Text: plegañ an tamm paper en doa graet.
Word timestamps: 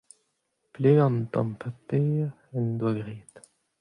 plegañ 0.73 1.05
an 1.17 1.29
tamm 1.31 1.49
paper 1.61 2.27
en 2.57 2.65
doa 2.79 2.91
graet. 2.99 3.33